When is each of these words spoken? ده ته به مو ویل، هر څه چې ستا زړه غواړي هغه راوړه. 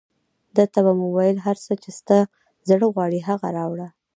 ده 0.55 0.65
ته 0.73 0.79
به 0.85 0.91
مو 0.99 1.07
ویل، 1.15 1.37
هر 1.47 1.57
څه 1.65 1.73
چې 1.83 1.89
ستا 1.99 2.19
زړه 2.69 2.85
غواړي 2.93 3.19
هغه 3.29 3.47
راوړه. 3.57 3.87